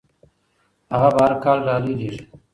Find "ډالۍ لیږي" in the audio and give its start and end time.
1.67-2.21